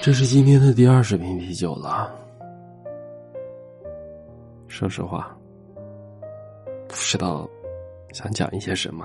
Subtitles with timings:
[0.00, 2.10] 这是今天的第二十瓶啤酒了。
[4.68, 5.36] 说实话，
[6.86, 7.48] 不知道
[8.12, 9.04] 想讲一些什么。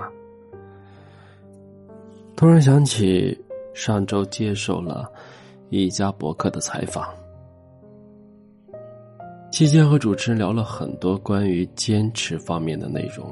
[2.36, 3.36] 突然想起
[3.74, 5.10] 上周接受了
[5.68, 7.12] 一家博客的采访，
[9.50, 13.30] 期间和主持人聊了很多关于坚持方面的内容。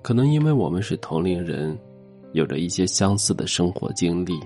[0.00, 1.76] 可能因为我们是同龄人，
[2.32, 4.40] 有着一些相似的生活经历。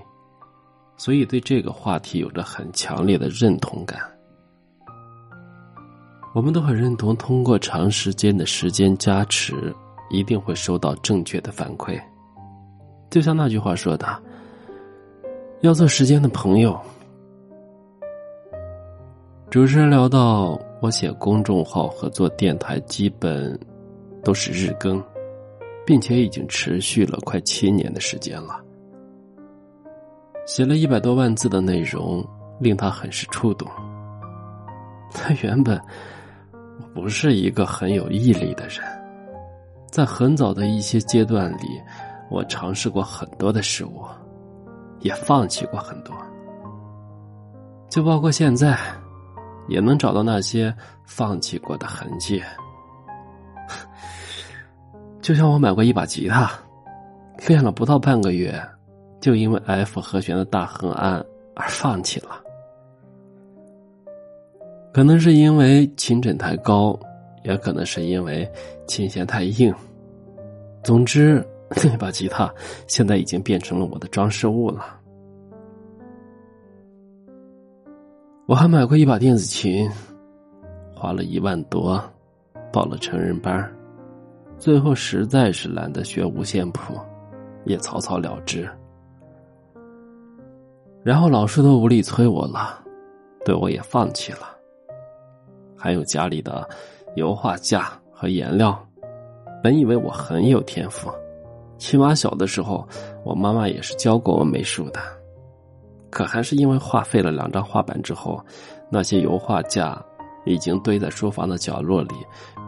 [0.95, 3.99] 所以，对这个话题有着很强烈的认同感。
[6.33, 9.73] 我们都很认同，通过长时间的时间加持，
[10.09, 11.99] 一定会收到正确的反馈。
[13.09, 14.07] 就像那句话说的
[15.61, 16.79] ：“要做时间的朋友。”
[19.51, 23.59] 主持人聊到，我写公众号和做电台，基本
[24.23, 25.03] 都是日更，
[25.85, 28.59] 并且已经持续了快七年的时间了。
[30.45, 32.25] 写了一百多万字的内容，
[32.59, 33.67] 令他很是触动。
[35.13, 35.81] 他原本
[36.93, 38.79] 不是一个很有毅力的人，
[39.89, 41.81] 在很早的一些阶段里，
[42.29, 44.03] 我尝试过很多的事物，
[44.99, 46.13] 也放弃过很多，
[47.89, 48.77] 就包括现在，
[49.69, 52.43] 也能找到那些放弃过的痕迹。
[55.21, 56.51] 就像我买过一把吉他，
[57.47, 58.61] 练了不到半个月。
[59.23, 62.43] 就因为 F 和弦的大横按而放弃了，
[64.93, 66.99] 可能是因为琴枕太高，
[67.41, 68.45] 也可能是因为
[68.85, 69.73] 琴弦太硬。
[70.83, 71.41] 总之，
[71.85, 72.53] 那把吉他
[72.85, 74.99] 现在已经变成了我的装饰物了。
[78.45, 79.89] 我还买过一把电子琴，
[80.93, 81.97] 花了一万多，
[82.73, 83.73] 报了成人班，
[84.57, 86.99] 最后实在是懒得学五线谱，
[87.63, 88.69] 也草草了之。
[91.03, 92.81] 然后老师都无力催我了，
[93.43, 94.39] 对我也放弃了。
[95.77, 96.67] 还有家里的
[97.15, 98.77] 油画架和颜料，
[99.61, 101.11] 本以为我很有天赋，
[101.77, 102.87] 起码小的时候
[103.25, 105.01] 我妈妈也是教过我美术的。
[106.09, 108.39] 可还是因为画废了两张画板之后，
[108.89, 110.01] 那些油画架
[110.45, 112.13] 已经堆在书房的角落里，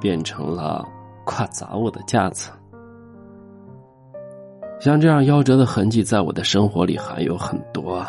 [0.02, 0.86] 变成了
[1.24, 2.52] 挂杂物的架子。
[4.82, 8.06] 像这样夭折的痕迹，在我的生活里还有很多。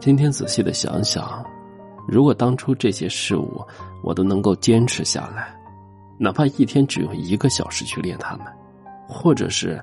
[0.00, 1.44] 今天仔细的想想，
[2.08, 3.60] 如果当初这些事物
[4.02, 5.54] 我都能够坚持下来，
[6.18, 8.46] 哪怕一天只用一个小时去练它们，
[9.06, 9.78] 或者是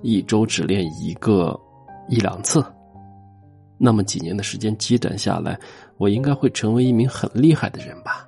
[0.00, 1.54] 一周只练一个
[2.08, 2.64] 一两次，
[3.76, 5.58] 那么几年的时间积攒下来，
[5.98, 8.26] 我应该会成为一名很厉害的人吧。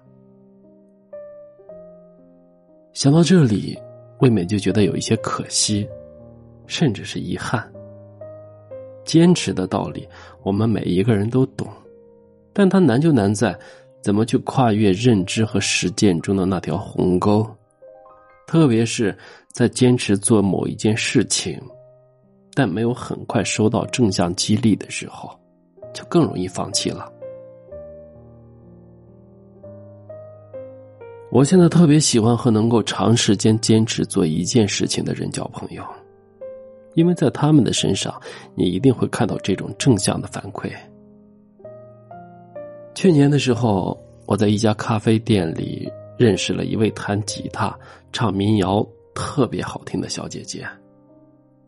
[2.93, 3.79] 想到这里，
[4.19, 5.89] 未免就觉得有一些可惜，
[6.67, 7.67] 甚至是遗憾。
[9.11, 10.09] 坚持的道理，
[10.45, 11.67] 我们每一个人都懂，
[12.53, 13.59] 但它难就难在
[14.01, 17.45] 怎么去跨越认知和实践中的那条鸿沟，
[18.47, 19.13] 特别是
[19.49, 21.61] 在坚持做某一件事情，
[22.55, 25.29] 但没有很快收到正向激励的时候，
[25.93, 27.13] 就更容易放弃了。
[31.33, 35.83] 我现在特别喜欢和能够长时间坚持做一件事情的人交朋友。
[37.01, 38.15] 因为在他们的身上，
[38.55, 40.71] 你一定会看到这种正向的反馈。
[42.95, 47.75] 去年的时候，我在一家咖啡店里认识了一位弹吉他、
[48.13, 50.69] 唱民谣特别好听的小姐姐。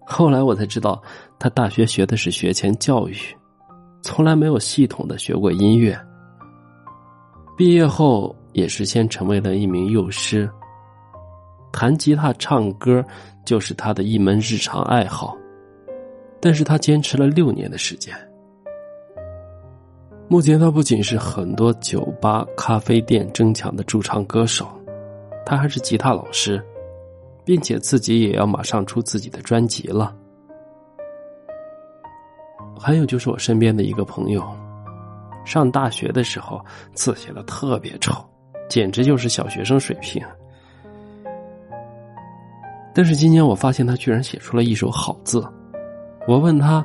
[0.04, 1.02] 后来我才知道，
[1.38, 3.16] 她大学学的是学前教育，
[4.02, 5.98] 从来没有系统的学过音乐。
[7.56, 10.46] 毕业后，也是先成为了一名幼师。
[11.72, 13.04] 弹吉他、唱歌
[13.44, 15.36] 就是他的一门日常爱好，
[16.40, 18.14] 但是他坚持了六年的时间。
[20.28, 24.66] 目前，他不仅是很多酒吧、咖啡店争抢的驻唱歌手，
[25.44, 26.62] 他还是吉他老师，
[27.44, 30.14] 并且自己也要马上出自己的专辑了。
[32.78, 34.42] 还有就是我身边的一个朋友，
[35.44, 36.64] 上大学的时候
[36.94, 38.14] 字写的特别丑，
[38.68, 40.22] 简直就是小学生水平。
[42.94, 45.42] 但是今年我发现他居然写出了一手好字，
[46.28, 46.84] 我问他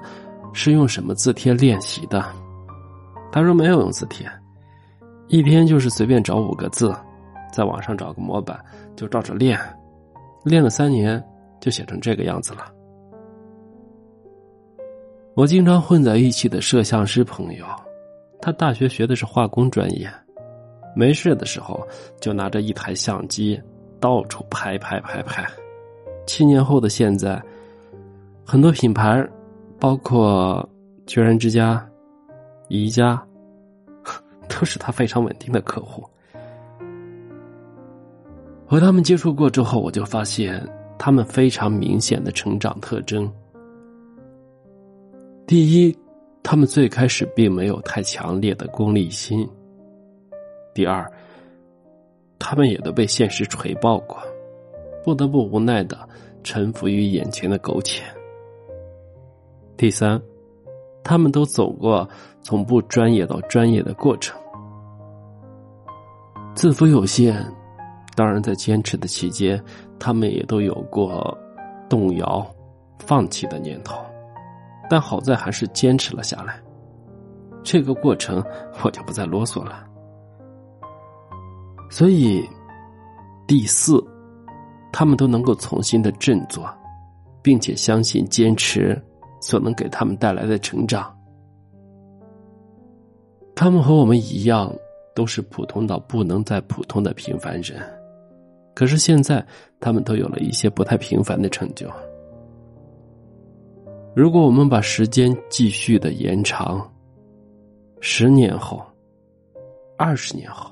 [0.54, 2.24] 是用什么字帖练习的，
[3.32, 4.26] 他说没有用字帖，
[5.28, 6.96] 一天就是随便找五个字，
[7.52, 8.58] 在网上找个模板
[8.96, 9.60] 就照着练，
[10.46, 11.22] 练了三年
[11.60, 12.72] 就写成这个样子了。
[15.36, 17.66] 我经常混在一起的摄像师朋友，
[18.42, 20.10] 他大学学的是化工专业，
[20.96, 21.86] 没事的时候
[22.20, 23.62] 就拿着一台相机
[24.00, 25.46] 到处拍拍拍拍。
[26.28, 27.42] 七年后的现在，
[28.46, 29.28] 很多品牌
[29.80, 30.68] 包括
[31.08, 31.84] 居然之家、
[32.68, 33.20] 宜家，
[34.48, 36.04] 都是他非常稳定的客户。
[38.68, 40.62] 和他们接触过之后，我就发现
[40.98, 43.32] 他们非常明显的成长特征。
[45.48, 45.98] 第一，
[46.44, 49.48] 他们最开始并没有太强烈的功利心。
[50.74, 51.10] 第二，
[52.38, 54.22] 他们也都被现实锤爆过，
[55.08, 55.98] 不得不无奈的
[56.44, 58.04] 臣服于眼前的苟且。
[59.78, 60.22] 第三，
[61.02, 62.06] 他们都走过
[62.42, 64.38] 从不专业到专业的过程，
[66.54, 67.42] 字符有限，
[68.18, 69.64] 当然在坚持的期间，
[69.98, 71.38] 他们也都有过
[71.88, 72.46] 动摇、
[73.00, 73.98] 放弃的念头，
[74.90, 76.62] 但好在还是坚持了下来。
[77.64, 78.44] 这个过程
[78.84, 79.88] 我就不再啰嗦了。
[81.90, 82.46] 所以，
[83.48, 84.06] 第四，
[84.92, 86.68] 他们都能够重新的振作，
[87.42, 89.00] 并且相信坚持。
[89.40, 91.16] 所能给他们带来的成长，
[93.56, 94.74] 他们和我们一样，
[95.14, 97.80] 都是普通到不能再普通的平凡人。
[98.74, 99.46] 可是现在，
[99.80, 101.88] 他们都有了一些不太平凡的成就。
[104.16, 106.92] 如果我们把时间继续的延长，
[108.02, 108.82] 十年后、
[110.00, 110.68] 二十年后、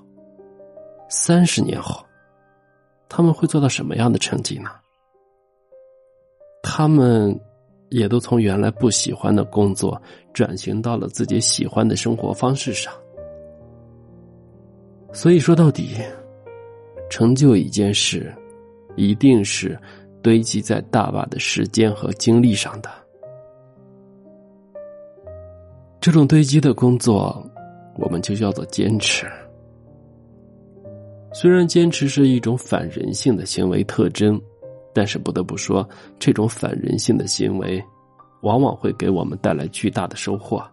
[1.08, 2.04] 三十年后，
[3.10, 4.70] 他们会做到什么样的成绩呢？
[6.62, 7.40] 他们。
[7.92, 10.02] 也都从原来不喜欢的工作
[10.34, 12.92] 转型到了自己喜欢的生活方式上。
[15.14, 15.92] 所以说到底，
[17.10, 18.34] 成就一件事，
[18.96, 19.80] 一定是
[20.22, 22.90] 堆积在大把的时间和精力上的。
[26.02, 27.42] 这种堆积的工作，
[27.98, 29.28] 我们就叫做坚持。
[31.36, 34.42] 虽然坚持是一种反人性的行为特征。
[34.98, 35.86] 但是不得不说，
[36.18, 37.84] 这种反人性的行为，
[38.44, 40.66] 往往会给我们带来巨大的收获。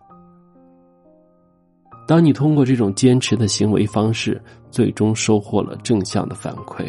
[2.06, 6.86] 当你通过这种坚持的行为方式，最终收获了正向的反馈，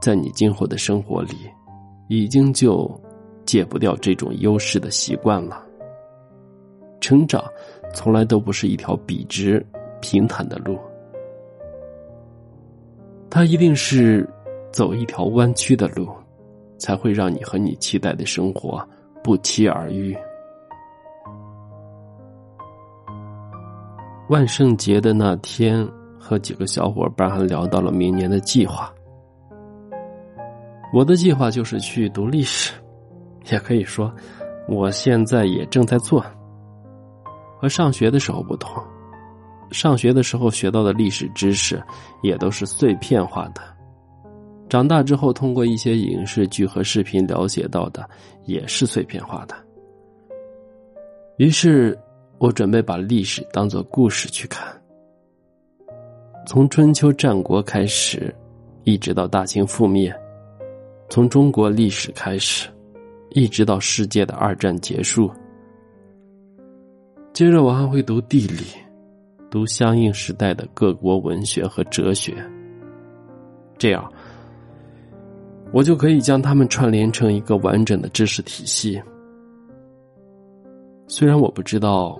[0.00, 1.34] 在你今后的生活里，
[2.08, 2.90] 已经就
[3.44, 5.62] 戒不掉这种优势的习惯了。
[6.98, 7.44] 成长
[7.92, 9.62] 从来都不是一条笔直
[10.00, 10.78] 平坦的路，
[13.30, 14.28] 它一定是
[14.72, 16.08] 走一条弯曲的路。
[16.78, 18.80] 才会让你和你期待的生活
[19.20, 20.16] 不期而遇。
[24.28, 25.84] 万圣节的那天，
[26.20, 28.94] 和几个小伙伴还聊到了明年的计划。
[30.92, 32.72] 我的计划就是去读历史，
[33.50, 34.14] 也可以说，
[34.68, 36.24] 我现在也正在做。
[37.60, 38.80] 和上学的时候不同，
[39.70, 41.82] 上学的时候学到的历史知识
[42.22, 43.62] 也都是碎片化的。
[44.68, 48.08] 长大之后，通过一些影视剧和视频了解到的，
[48.44, 49.54] 也是碎片化的。
[51.38, 51.98] 于是，
[52.36, 54.66] 我准备把历史当做故事去看，
[56.46, 58.34] 从春秋战国开始，
[58.84, 60.12] 一直到大清覆灭；
[61.08, 62.68] 从中国历史开始，
[63.30, 65.30] 一直到世界的二战结束。
[67.32, 68.64] 接着，我还会读地理，
[69.50, 72.34] 读相应时代的各国文学和哲学，
[73.76, 74.12] 这样。
[75.72, 79.00] 我就可以将它们串联成一个完整的知识体系。
[81.06, 82.18] 虽然我不知道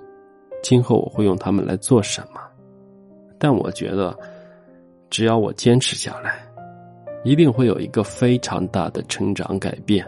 [0.63, 2.41] 今后我会用它们来做什么，
[3.39, 4.15] 但我觉得
[5.09, 6.47] 只要我坚持下来，
[7.25, 10.07] 一定会有一个非常大的成长改变。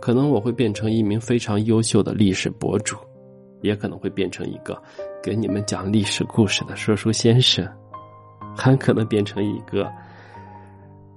[0.00, 2.96] 可能我会变成一名非常优秀的历史博主，
[3.62, 4.80] 也可能会变成一个
[5.22, 7.66] 给你们讲历史故事的说书先生，
[8.54, 9.90] 还可能变成一个。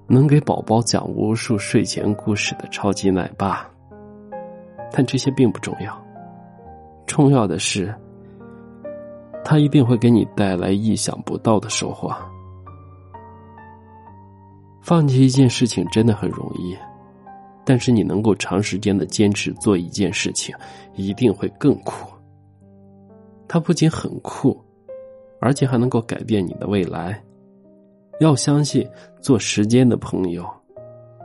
[0.07, 3.67] 能给宝宝讲无数睡前故事的超级奶爸，
[4.91, 5.99] 但这些并不重要。
[7.07, 7.91] 重要的是，
[9.43, 12.15] 他一定会给你带来意想不到的收获。
[14.79, 16.77] 放弃一件事情真的很容易，
[17.65, 20.55] 但是你能够长时间的坚持做一件事情，
[20.93, 22.14] 一定会更酷。
[23.55, 24.61] 它不仅很酷，
[25.39, 27.23] 而且还能够改变你的未来。
[28.19, 28.85] 要相信，
[29.21, 30.45] 做时间的朋友，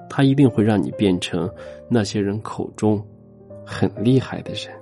[0.08, 1.52] 他一定会让你变成
[1.88, 3.04] 那些人口中
[3.66, 4.72] 很厉害的人。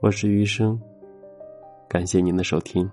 [0.00, 0.76] 我是余生，
[1.88, 2.90] 感谢您的收听。